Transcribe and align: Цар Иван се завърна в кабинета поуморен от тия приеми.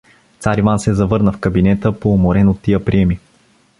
Цар 0.39 0.57
Иван 0.57 0.79
се 0.79 0.93
завърна 0.93 1.31
в 1.31 1.39
кабинета 1.39 1.99
поуморен 1.99 2.49
от 2.49 2.61
тия 2.61 2.85
приеми. 2.85 3.19